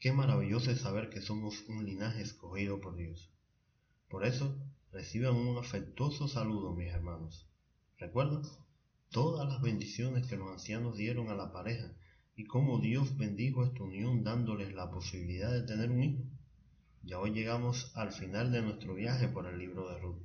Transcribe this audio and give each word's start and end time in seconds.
Qué 0.00 0.12
maravilloso 0.12 0.70
es 0.70 0.80
saber 0.80 1.10
que 1.10 1.20
somos 1.20 1.62
un 1.68 1.84
linaje 1.84 2.22
escogido 2.22 2.80
por 2.80 2.96
Dios. 2.96 3.28
Por 4.08 4.24
eso, 4.24 4.56
reciban 4.92 5.36
un 5.36 5.58
afectuoso 5.58 6.26
saludo, 6.26 6.74
mis 6.74 6.90
hermanos. 6.90 7.46
¿Recuerdan? 7.98 8.40
Todas 9.10 9.46
las 9.46 9.60
bendiciones 9.60 10.26
que 10.26 10.38
los 10.38 10.50
ancianos 10.50 10.96
dieron 10.96 11.28
a 11.28 11.34
la 11.34 11.52
pareja 11.52 11.92
y 12.34 12.46
cómo 12.46 12.78
Dios 12.78 13.18
bendijo 13.18 13.62
esta 13.62 13.82
unión 13.82 14.24
dándoles 14.24 14.72
la 14.72 14.90
posibilidad 14.90 15.52
de 15.52 15.64
tener 15.64 15.90
un 15.90 16.02
hijo. 16.02 16.22
Ya 17.02 17.18
hoy 17.18 17.32
llegamos 17.32 17.92
al 17.94 18.12
final 18.12 18.52
de 18.52 18.62
nuestro 18.62 18.94
viaje 18.94 19.28
por 19.28 19.46
el 19.46 19.58
libro 19.58 19.90
de 19.90 19.98
Ruth. 19.98 20.22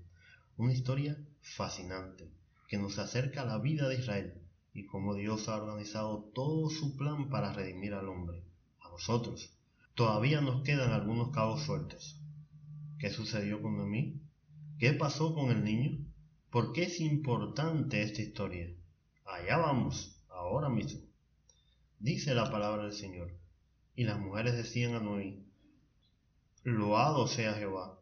Una 0.56 0.72
historia 0.72 1.18
fascinante 1.42 2.32
que 2.70 2.78
nos 2.78 2.98
acerca 2.98 3.42
a 3.42 3.46
la 3.46 3.58
vida 3.58 3.90
de 3.90 4.00
Israel 4.00 4.42
y 4.74 4.86
cómo 4.86 5.16
Dios 5.16 5.50
ha 5.50 5.62
organizado 5.62 6.32
todo 6.34 6.70
su 6.70 6.96
plan 6.96 7.30
para 7.30 7.52
redimir 7.52 7.94
al 7.94 8.08
hombre, 8.08 8.42
a 8.80 8.90
nosotros, 8.90 9.52
Todavía 9.96 10.42
nos 10.42 10.62
quedan 10.64 10.92
algunos 10.92 11.32
cabos 11.32 11.64
sueltos. 11.64 12.20
¿Qué 13.00 13.10
sucedió 13.12 13.62
con? 13.62 13.76
¿Qué 14.78 14.92
pasó 14.92 15.34
con 15.34 15.52
el 15.52 15.64
niño? 15.64 16.06
¿Por 16.50 16.74
qué 16.74 16.84
es 16.84 17.00
importante 17.00 18.02
esta 18.02 18.22
historia? 18.22 18.76
Allá 19.24 19.56
vamos, 19.56 20.22
ahora 20.28 20.68
mismo. 20.68 21.00
Dice 22.00 22.36
la 22.36 22.52
palabra 22.52 22.84
del 22.84 22.92
Señor. 22.92 23.32
Y 23.96 24.04
las 24.04 24.20
mujeres 24.20 24.58
decían 24.58 24.96
a 24.96 25.00
Noemí, 25.00 25.46
Loado 26.64 27.26
sea 27.28 27.54
Jehová, 27.54 27.98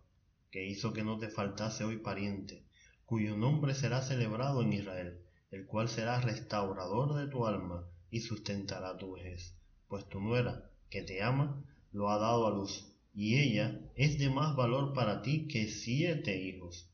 que 0.49 0.65
hizo 0.65 0.93
que 0.93 1.03
no 1.03 1.19
te 1.19 1.29
faltase 1.29 1.83
hoy 1.83 1.97
pariente, 1.97 2.65
cuyo 3.05 3.37
nombre 3.37 3.75
será 3.75 4.01
celebrado 4.01 4.63
en 4.63 4.73
Israel, 4.73 5.21
el 5.51 5.67
cual 5.67 5.89
será 5.89 6.19
restaurador 6.19 7.13
de 7.13 7.27
tu 7.27 7.45
alma 7.45 7.85
y 8.09 8.21
sustentará 8.21 8.97
tu 8.97 9.13
vejez, 9.13 9.55
pues 9.87 10.09
tu 10.09 10.19
nuera, 10.19 10.71
que 10.89 11.03
te 11.03 11.21
ama, 11.21 11.63
lo 11.93 12.09
ha 12.09 12.17
dado 12.17 12.47
a 12.47 12.51
luz, 12.51 12.91
y 13.13 13.37
ella 13.37 13.79
es 13.95 14.17
de 14.17 14.31
más 14.31 14.55
valor 14.55 14.93
para 14.93 15.21
ti 15.21 15.47
que 15.47 15.67
siete 15.67 16.41
hijos. 16.41 16.89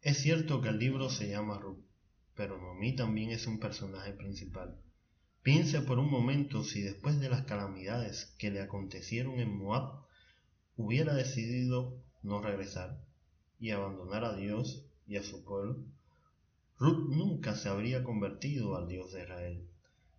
Es 0.00 0.18
cierto 0.18 0.62
que 0.62 0.70
el 0.70 0.78
libro 0.78 1.10
se 1.10 1.28
llama 1.28 1.58
Ruth, 1.58 1.84
pero 2.34 2.58
Noemí 2.58 2.96
también 2.96 3.30
es 3.30 3.46
un 3.46 3.60
personaje 3.60 4.14
principal. 4.14 4.80
Piense 5.42 5.82
por 5.82 5.98
un 5.98 6.10
momento 6.10 6.64
si 6.64 6.80
después 6.80 7.20
de 7.20 7.28
las 7.28 7.42
calamidades 7.42 8.34
que 8.38 8.50
le 8.50 8.62
acontecieron 8.62 9.40
en 9.40 9.54
Moab, 9.54 10.06
hubiera 10.78 11.12
decidido 11.12 12.02
no 12.22 12.40
regresar 12.40 12.98
y 13.60 13.72
abandonar 13.72 14.24
a 14.24 14.36
Dios 14.36 14.86
y 15.06 15.16
a 15.16 15.22
su 15.22 15.44
pueblo. 15.44 15.84
Ruth 16.78 17.10
nunca 17.10 17.56
se 17.56 17.68
habría 17.68 18.02
convertido 18.04 18.74
al 18.74 18.88
Dios 18.88 19.12
de 19.12 19.22
Israel. 19.24 19.68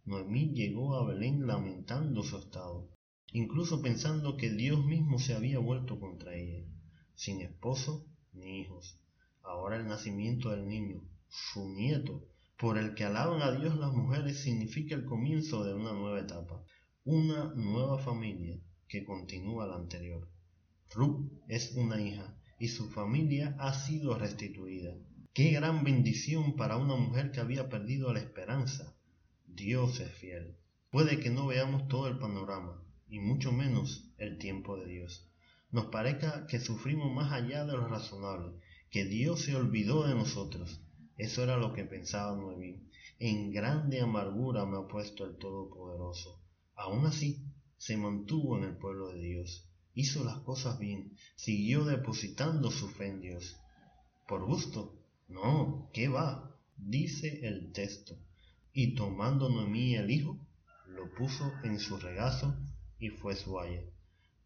Noemí 0.05 0.53
llegó 0.53 0.95
a 0.95 1.07
Belén 1.07 1.47
lamentando 1.47 2.21
su 2.21 2.37
estado 2.37 2.98
incluso 3.31 3.81
pensando 3.81 4.38
que 4.38 4.49
Dios 4.49 4.83
mismo 4.85 5.19
se 5.19 5.33
había 5.33 5.59
vuelto 5.59 5.99
contra 5.99 6.35
ella, 6.35 6.66
sin 7.16 7.41
esposo 7.41 8.05
ni 8.33 8.61
hijos. 8.61 8.99
Ahora 9.44 9.77
el 9.77 9.88
nacimiento 9.88 10.49
del 10.49 10.67
niño, 10.67 11.02
su 11.27 11.69
nieto, 11.69 12.27
por 12.58 12.77
el 12.77 12.93
que 12.93 13.05
alaban 13.05 13.42
a 13.42 13.52
Dios 13.52 13.77
las 13.77 13.93
mujeres, 13.93 14.42
significa 14.42 14.95
el 14.95 15.05
comienzo 15.05 15.64
de 15.64 15.73
una 15.73 15.93
nueva 15.93 16.20
etapa, 16.20 16.64
una 17.05 17.53
nueva 17.55 17.99
familia 17.99 18.59
que 18.87 19.05
continúa 19.05 19.67
la 19.67 19.76
anterior. 19.76 20.27
Ruth 20.93 21.32
es 21.48 21.73
una 21.76 22.02
hija 22.02 22.36
y 22.59 22.67
su 22.67 22.89
familia 22.89 23.55
ha 23.59 23.73
sido 23.73 24.17
restituida. 24.17 24.95
Qué 25.33 25.52
gran 25.52 25.83
bendición 25.83 26.55
para 26.55 26.77
una 26.77 26.95
mujer 26.95 27.32
que 27.32 27.39
había 27.39 27.70
perdido 27.70 28.11
la 28.11 28.20
esperanza. 28.20 28.95
Dios 29.48 29.99
es 29.99 30.11
fiel. 30.11 30.58
Puede 30.89 31.20
que 31.20 31.30
no 31.30 31.48
veamos 31.48 31.87
todo 31.87 32.08
el 32.08 32.17
panorama, 32.17 32.83
y 33.09 33.20
mucho 33.20 33.52
menos 33.52 34.08
el 34.17 34.37
tiempo 34.37 34.77
de 34.77 34.87
Dios. 34.87 35.27
Nos 35.71 35.87
parezca 35.87 36.45
que 36.47 36.59
sufrimos 36.59 37.11
más 37.14 37.31
allá 37.31 37.65
de 37.65 37.73
lo 37.73 37.87
razonable, 37.87 38.53
que 38.89 39.05
Dios 39.05 39.42
se 39.42 39.55
olvidó 39.55 40.08
de 40.08 40.15
nosotros. 40.15 40.81
Eso 41.17 41.43
era 41.43 41.58
lo 41.58 41.73
que 41.73 41.86
pensaba 41.86 42.37
Noemí. 42.37 42.87
En 43.20 43.52
grande 43.52 44.02
amargura 44.02 44.65
me 44.65 44.77
ha 44.77 44.87
puesto 44.87 45.25
el 45.25 45.37
Todopoderoso. 45.37 46.39
Aún 46.75 47.05
así, 47.05 47.43
se 47.77 47.97
mantuvo 47.97 48.58
en 48.58 48.64
el 48.64 48.77
pueblo 48.77 49.09
de 49.09 49.20
Dios. 49.20 49.67
Hizo 49.93 50.23
las 50.23 50.39
cosas 50.39 50.80
bien, 50.80 51.11
siguió 51.36 51.86
depositando 51.86 52.71
su 52.71 52.89
fe 52.89 53.08
en 53.08 53.21
Dios. 53.21 53.58
¿Por 54.27 54.45
gusto? 54.45 54.95
No, 55.27 55.89
¿qué 55.93 56.08
va? 56.08 56.55
Dice 56.77 57.45
el 57.45 57.71
texto. 57.73 58.15
Y 58.71 58.95
tomando 58.95 59.49
Noemí 59.49 59.95
el 59.95 60.09
hijo, 60.09 60.37
lo 60.87 61.14
puso 61.15 61.52
en 61.64 61.80
su 61.80 61.97
regazo 61.97 62.55
y 62.99 63.10
fue 63.10 63.36
su 63.36 63.60
haya. 63.60 63.82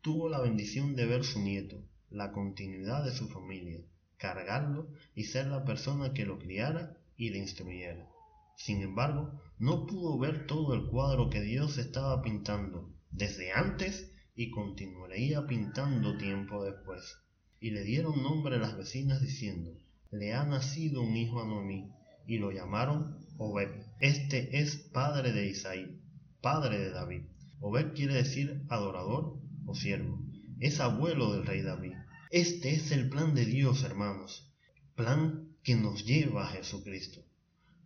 Tuvo 0.01 0.29
la 0.29 0.39
bendición 0.39 0.95
de 0.95 1.05
ver 1.05 1.23
su 1.23 1.39
nieto, 1.39 1.83
la 2.09 2.31
continuidad 2.31 3.03
de 3.03 3.11
su 3.11 3.27
familia, 3.27 3.81
cargarlo 4.17 4.87
y 5.15 5.23
ser 5.23 5.47
la 5.47 5.65
persona 5.65 6.13
que 6.13 6.25
lo 6.25 6.39
criara 6.39 6.97
y 7.17 7.29
le 7.29 7.39
instruyera. 7.39 8.07
Sin 8.55 8.81
embargo, 8.81 9.41
no 9.57 9.85
pudo 9.87 10.17
ver 10.19 10.45
todo 10.45 10.73
el 10.75 10.87
cuadro 10.87 11.29
que 11.29 11.41
Dios 11.41 11.77
estaba 11.77 12.21
pintando 12.21 12.93
desde 13.11 13.51
antes 13.51 14.11
y 14.35 14.51
continuaría 14.51 15.45
pintando 15.47 16.17
tiempo 16.17 16.63
después. 16.63 17.17
Y 17.59 17.71
le 17.71 17.83
dieron 17.83 18.21
nombre 18.21 18.55
a 18.55 18.59
las 18.59 18.77
vecinas 18.77 19.21
diciendo, 19.21 19.71
le 20.11 20.33
ha 20.33 20.43
nacido 20.45 21.01
un 21.01 21.15
hijo 21.15 21.41
a 21.41 21.47
Noemí, 21.47 21.91
y 22.25 22.37
lo 22.37 22.51
llamaron 22.51 23.17
Obed. 23.37 23.69
Este 23.99 24.59
es 24.59 24.75
padre 24.75 25.31
de 25.31 25.47
Isaí, 25.47 26.01
padre 26.41 26.77
de 26.79 26.91
David. 26.91 27.23
Obed 27.65 27.93
quiere 27.93 28.15
decir 28.15 28.61
adorador 28.67 29.39
o 29.65 29.73
siervo. 29.73 30.21
Es 30.59 30.81
abuelo 30.81 31.31
del 31.31 31.45
rey 31.45 31.61
David. 31.61 31.93
Este 32.29 32.73
es 32.73 32.91
el 32.91 33.07
plan 33.07 33.33
de 33.35 33.45
Dios, 33.45 33.83
hermanos. 33.85 34.51
Plan 34.95 35.47
que 35.63 35.75
nos 35.75 36.03
lleva 36.03 36.43
a 36.43 36.51
Jesucristo. 36.51 37.23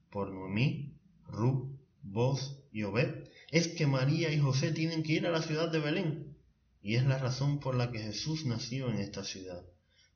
Por 0.10 0.34
Noemí, 0.34 0.96
Ruth, 1.28 1.78
Boz 2.02 2.60
y 2.72 2.82
Obed 2.84 3.26
es 3.52 3.68
que 3.68 3.86
María 3.86 4.34
y 4.34 4.40
José 4.40 4.72
tienen 4.72 5.04
que 5.04 5.14
ir 5.14 5.28
a 5.28 5.32
la 5.32 5.44
ciudad 5.44 5.72
de 5.72 5.78
Belén. 5.78 6.36
Y 6.82 6.96
es 6.96 7.06
la 7.06 7.20
razón 7.20 7.60
por 7.60 7.76
la 7.76 7.92
que 7.92 8.00
Jesús 8.00 8.48
nació 8.48 8.90
en 8.90 8.98
esta 8.98 9.24
ciudad. 9.24 9.64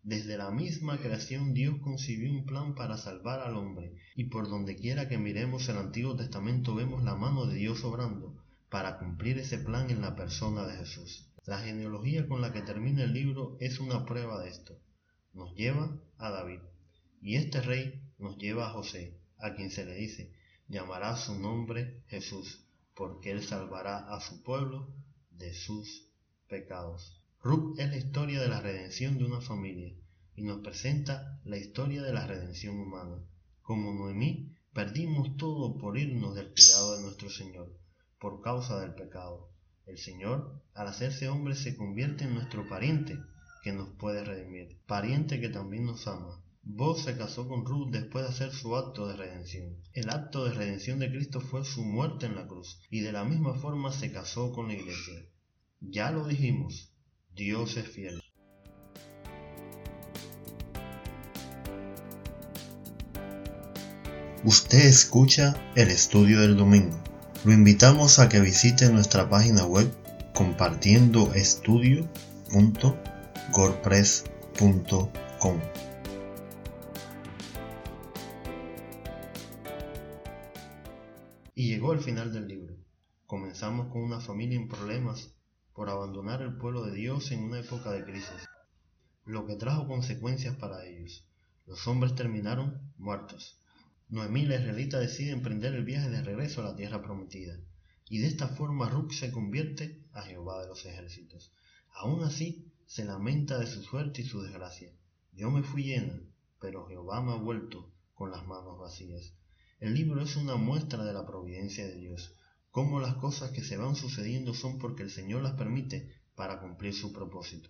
Desde 0.01 0.39
la 0.39 0.49
misma 0.49 0.97
creación 0.97 1.53
Dios 1.53 1.77
concibió 1.81 2.31
un 2.31 2.47
plan 2.47 2.73
para 2.73 2.97
salvar 2.97 3.41
al 3.41 3.55
hombre, 3.55 3.93
y 4.15 4.23
por 4.23 4.49
donde 4.49 4.75
quiera 4.75 5.07
que 5.07 5.19
miremos 5.19 5.69
el 5.69 5.77
Antiguo 5.77 6.15
Testamento 6.15 6.73
vemos 6.73 7.03
la 7.03 7.13
mano 7.13 7.45
de 7.45 7.57
Dios 7.57 7.83
obrando, 7.83 8.40
para 8.71 8.97
cumplir 8.99 9.37
ese 9.37 9.57
plan 9.57 9.89
en 9.89 9.99
la 9.99 10.15
persona 10.15 10.65
de 10.65 10.77
Jesús. 10.77 11.29
La 11.45 11.59
genealogía 11.59 12.25
con 12.25 12.39
la 12.39 12.53
que 12.53 12.61
termina 12.61 13.03
el 13.03 13.11
libro 13.13 13.57
es 13.59 13.81
una 13.81 14.05
prueba 14.05 14.41
de 14.41 14.49
esto. 14.49 14.79
Nos 15.33 15.53
lleva 15.55 15.99
a 16.17 16.31
David 16.31 16.61
y 17.21 17.35
este 17.35 17.59
rey 17.61 18.01
nos 18.17 18.37
lleva 18.37 18.67
a 18.67 18.71
José, 18.71 19.19
a 19.39 19.55
quien 19.55 19.71
se 19.71 19.83
le 19.83 19.95
dice, 19.95 20.31
llamará 20.69 21.17
su 21.17 21.37
nombre 21.37 22.01
Jesús, 22.07 22.65
porque 22.95 23.31
él 23.31 23.43
salvará 23.43 24.09
a 24.09 24.21
su 24.21 24.41
pueblo 24.41 24.87
de 25.31 25.53
sus 25.53 26.07
pecados. 26.47 27.21
Ruth 27.43 27.77
es 27.77 27.89
la 27.89 27.97
historia 27.97 28.39
de 28.39 28.47
la 28.47 28.61
redención 28.61 29.17
de 29.17 29.25
una 29.25 29.41
familia 29.41 29.93
y 30.33 30.43
nos 30.43 30.61
presenta 30.61 31.41
la 31.43 31.57
historia 31.57 32.03
de 32.03 32.13
la 32.13 32.25
redención 32.25 32.79
humana. 32.79 33.21
Como 33.63 33.91
Noemí, 33.93 34.55
perdimos 34.71 35.35
todo 35.35 35.77
por 35.77 35.97
irnos 35.97 36.35
del 36.35 36.53
cuidado 36.53 36.95
de 36.95 37.01
nuestro 37.03 37.29
Señor 37.29 37.81
por 38.21 38.41
causa 38.41 38.79
del 38.79 38.93
pecado. 38.93 39.49
El 39.87 39.97
Señor, 39.97 40.61
al 40.75 40.87
hacerse 40.87 41.27
hombre, 41.27 41.55
se 41.55 41.75
convierte 41.75 42.23
en 42.23 42.35
nuestro 42.35 42.69
pariente 42.69 43.17
que 43.63 43.73
nos 43.73 43.89
puede 43.89 44.23
redimir, 44.23 44.77
pariente 44.85 45.41
que 45.41 45.49
también 45.49 45.85
nos 45.85 46.07
ama. 46.07 46.39
Vos 46.61 47.01
se 47.01 47.17
casó 47.17 47.47
con 47.47 47.65
Ruth 47.65 47.89
después 47.89 48.23
de 48.23 48.29
hacer 48.29 48.51
su 48.51 48.75
acto 48.75 49.07
de 49.07 49.17
redención. 49.17 49.75
El 49.93 50.11
acto 50.11 50.45
de 50.45 50.53
redención 50.53 50.99
de 50.99 51.09
Cristo 51.09 51.41
fue 51.41 51.65
su 51.65 51.83
muerte 51.83 52.27
en 52.27 52.35
la 52.35 52.47
cruz, 52.47 52.79
y 52.91 52.99
de 52.99 53.11
la 53.11 53.23
misma 53.23 53.55
forma 53.55 53.91
se 53.91 54.11
casó 54.11 54.53
con 54.53 54.67
la 54.67 54.75
iglesia. 54.75 55.25
Ya 55.79 56.11
lo 56.11 56.27
dijimos, 56.27 56.93
Dios 57.33 57.75
es 57.75 57.87
fiel. 57.87 58.21
Usted 64.43 64.85
escucha 64.85 65.73
el 65.75 65.89
estudio 65.89 66.39
del 66.41 66.55
domingo 66.55 67.10
lo 67.43 67.53
invitamos 67.53 68.19
a 68.19 68.29
que 68.29 68.39
visite 68.39 68.89
nuestra 68.89 69.29
página 69.29 69.65
web 69.65 69.91
compartiendoestudio.org 70.33 73.11
gorpress.com. 73.51 75.59
Y 81.53 81.69
llegó 81.69 81.93
el 81.93 81.99
final 81.99 82.33
del 82.33 82.47
libro. 82.47 82.75
Comenzamos 83.25 83.91
con 83.91 84.03
una 84.03 84.19
familia 84.19 84.57
en 84.57 84.67
problemas 84.67 85.33
por 85.73 85.89
abandonar 85.89 86.41
el 86.41 86.57
pueblo 86.57 86.83
de 86.83 86.93
Dios 86.93 87.31
en 87.31 87.43
una 87.43 87.59
época 87.59 87.91
de 87.91 88.03
crisis, 88.03 88.49
lo 89.25 89.45
que 89.45 89.55
trajo 89.55 89.87
consecuencias 89.87 90.55
para 90.55 90.85
ellos. 90.85 91.25
Los 91.65 91.87
hombres 91.87 92.15
terminaron 92.15 92.93
muertos. 92.97 93.60
Noemí 94.11 94.45
la 94.45 94.55
israelita 94.55 94.99
decide 94.99 95.31
emprender 95.31 95.73
el 95.73 95.85
viaje 95.85 96.09
de 96.09 96.21
regreso 96.21 96.59
a 96.59 96.65
la 96.65 96.75
tierra 96.75 97.01
prometida, 97.01 97.57
y 98.09 98.17
de 98.17 98.27
esta 98.27 98.49
forma 98.49 98.89
Ruth 98.89 99.13
se 99.13 99.31
convierte 99.31 100.03
a 100.11 100.21
Jehová 100.23 100.61
de 100.61 100.67
los 100.67 100.85
ejércitos. 100.85 101.53
Aún 101.93 102.21
así, 102.25 102.73
se 102.85 103.05
lamenta 103.05 103.57
de 103.57 103.67
su 103.67 103.81
suerte 103.81 104.21
y 104.21 104.25
su 104.25 104.41
desgracia. 104.41 104.91
Yo 105.31 105.49
me 105.49 105.63
fui 105.63 105.83
llena, 105.83 106.19
pero 106.59 106.87
Jehová 106.87 107.21
me 107.21 107.31
ha 107.31 107.35
vuelto 107.35 107.89
con 108.13 108.31
las 108.31 108.45
manos 108.45 108.77
vacías. 108.77 109.31
El 109.79 109.93
libro 109.93 110.21
es 110.21 110.35
una 110.35 110.57
muestra 110.57 111.05
de 111.05 111.13
la 111.13 111.25
providencia 111.25 111.87
de 111.87 111.95
Dios, 111.95 112.35
cómo 112.69 112.99
las 112.99 113.15
cosas 113.15 113.51
que 113.51 113.63
se 113.63 113.77
van 113.77 113.95
sucediendo 113.95 114.53
son 114.53 114.77
porque 114.77 115.03
el 115.03 115.09
Señor 115.09 115.41
las 115.41 115.53
permite 115.53 116.13
para 116.35 116.59
cumplir 116.59 116.93
su 116.93 117.13
propósito. 117.13 117.69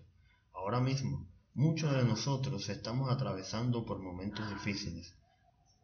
Ahora 0.53 0.79
mismo, 0.79 1.29
muchos 1.53 1.95
de 1.95 2.03
nosotros 2.03 2.67
estamos 2.69 3.11
atravesando 3.11 3.85
por 3.85 3.99
momentos 3.99 4.49
difíciles. 4.49 5.13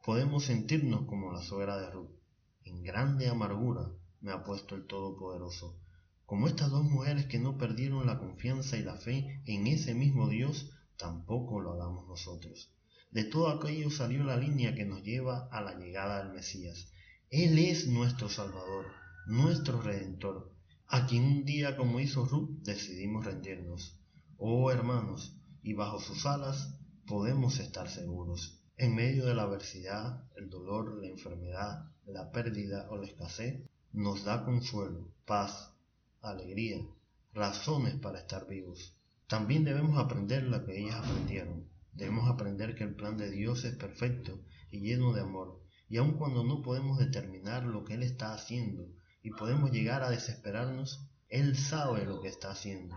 Podemos 0.07 0.45
sentirnos 0.45 1.05
como 1.05 1.33
la 1.33 1.41
suegra 1.41 1.75
de 1.75 1.91
Ruth. 1.91 2.15
En 2.63 2.81
grande 2.81 3.27
amargura 3.27 3.91
me 4.21 4.31
ha 4.31 4.41
puesto 4.41 4.73
el 4.75 4.87
Todopoderoso 4.87 5.81
como 6.25 6.47
estas 6.47 6.71
dos 6.71 6.85
mujeres 6.85 7.25
que 7.25 7.39
no 7.39 7.57
perdieron 7.57 8.05
la 8.05 8.17
confianza 8.17 8.77
y 8.77 8.83
la 8.83 8.95
fe 8.95 9.41
en 9.45 9.67
ese 9.67 9.93
mismo 9.95 10.29
Dios, 10.29 10.71
tampoco 10.95 11.59
lo 11.59 11.73
hagamos 11.73 12.07
nosotros. 12.07 12.73
De 13.11 13.25
todo 13.25 13.49
aquello 13.49 13.91
salió 13.91 14.23
la 14.23 14.37
línea 14.37 14.75
que 14.75 14.85
nos 14.85 15.03
lleva 15.03 15.49
a 15.51 15.59
la 15.59 15.75
llegada 15.75 16.23
del 16.23 16.33
Mesías. 16.33 16.87
Él 17.29 17.59
es 17.59 17.87
nuestro 17.87 18.29
Salvador, 18.29 18.85
nuestro 19.25 19.81
Redentor, 19.81 20.53
a 20.87 21.05
quien 21.05 21.25
un 21.25 21.43
día 21.43 21.75
como 21.75 21.99
hizo 21.99 22.23
Ruth 22.23 22.61
decidimos 22.61 23.25
rendirnos. 23.25 23.99
Oh 24.37 24.71
hermanos, 24.71 25.35
y 25.63 25.73
bajo 25.73 25.99
sus 25.99 26.25
alas 26.25 26.79
podemos 27.05 27.59
estar 27.59 27.89
seguros. 27.89 28.56
En 28.79 28.93
medio 28.93 29.25
de 29.25 29.33
la 29.33 29.41
adversidad, 29.41 30.23
el 30.35 30.51
dolor, 30.51 31.01
la 31.01 31.07
enfermedad, 31.07 31.89
la 32.05 32.31
pérdida 32.31 32.87
o 32.91 32.97
la 32.97 33.07
escasez, 33.07 33.67
nos 33.91 34.23
da 34.23 34.45
consuelo, 34.45 35.11
paz, 35.25 35.73
alegría, 36.21 36.85
razones 37.33 37.95
para 37.95 38.19
estar 38.19 38.47
vivos. 38.47 38.95
También 39.25 39.63
debemos 39.63 39.97
aprender 39.97 40.43
lo 40.43 40.63
que 40.63 40.79
ellas 40.79 40.97
aprendieron. 40.97 41.67
Debemos 41.93 42.29
aprender 42.29 42.75
que 42.75 42.83
el 42.83 42.93
plan 42.93 43.17
de 43.17 43.31
Dios 43.31 43.65
es 43.65 43.75
perfecto 43.75 44.39
y 44.69 44.81
lleno 44.81 45.11
de 45.11 45.21
amor, 45.21 45.59
y 45.89 45.97
aun 45.97 46.13
cuando 46.13 46.43
no 46.43 46.61
podemos 46.61 46.99
determinar 46.99 47.63
lo 47.63 47.83
que 47.83 47.95
Él 47.95 48.03
está 48.03 48.35
haciendo 48.35 48.87
y 49.23 49.31
podemos 49.31 49.71
llegar 49.71 50.03
a 50.03 50.11
desesperarnos, 50.11 51.03
Él 51.29 51.57
sabe 51.57 52.05
lo 52.05 52.21
que 52.21 52.27
está 52.27 52.51
haciendo. 52.51 52.95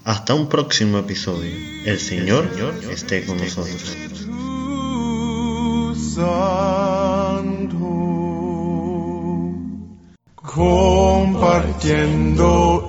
hasta 0.05 0.33
un 0.33 0.49
próximo 0.49 0.97
episodio. 0.99 1.49
El 1.85 1.97
Señor, 1.99 2.49
esté 2.91 3.25
con 3.25 3.37
nosotros. 3.37 3.95
Compartiendo 10.35 12.87